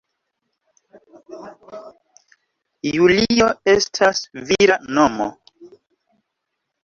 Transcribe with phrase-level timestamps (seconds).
[2.95, 5.29] Julio estas vira nomo.